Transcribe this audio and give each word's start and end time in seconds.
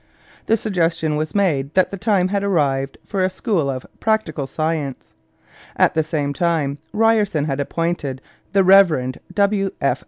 The 0.47 0.57
suggestion 0.57 1.15
was 1.15 1.35
made 1.35 1.75
that 1.75 1.91
the 1.91 1.95
time 1.97 2.29
had 2.29 2.43
arrived 2.43 2.97
for 3.05 3.21
a 3.21 3.29
school 3.29 3.69
of 3.69 3.85
practical 3.99 4.47
science. 4.47 5.11
At 5.75 5.93
the 5.93 6.03
same 6.03 6.33
time 6.33 6.79
Ryerson 6.91 7.45
had 7.45 7.59
appointed 7.59 8.19
the 8.51 8.63
Rev. 8.63 9.19
W. 9.35 9.69
F. 9.79 9.99